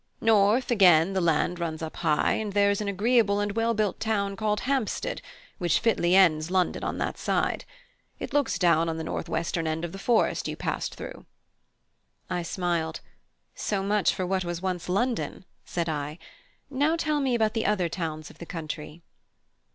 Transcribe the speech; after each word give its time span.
North, 0.19 0.71
again, 0.71 1.13
the 1.13 1.21
land 1.21 1.59
runs 1.59 1.83
up 1.83 1.97
high, 1.97 2.33
and 2.33 2.53
there 2.53 2.71
is 2.71 2.81
an 2.81 2.87
agreeable 2.87 3.39
and 3.39 3.51
well 3.51 3.75
built 3.75 3.99
town 3.99 4.35
called 4.35 4.61
Hampstead, 4.61 5.21
which 5.59 5.77
fitly 5.77 6.15
ends 6.15 6.49
London 6.49 6.83
on 6.83 6.97
that 6.97 7.19
side. 7.19 7.65
It 8.17 8.33
looks 8.33 8.57
down 8.57 8.89
on 8.89 8.97
the 8.97 9.03
north 9.03 9.29
western 9.29 9.67
end 9.67 9.85
of 9.85 9.91
the 9.91 9.99
forest 9.99 10.47
you 10.47 10.55
passed 10.55 10.95
through." 10.95 11.27
I 12.31 12.41
smiled. 12.41 13.01
"So 13.53 13.83
much 13.83 14.15
for 14.15 14.25
what 14.25 14.43
was 14.43 14.59
once 14.59 14.89
London," 14.89 15.45
said 15.65 15.87
I. 15.87 16.17
"Now 16.67 16.95
tell 16.95 17.19
me 17.19 17.35
about 17.35 17.53
the 17.53 17.67
other 17.67 17.87
towns 17.87 18.31
of 18.31 18.39
the 18.39 18.47
country." 18.47 19.03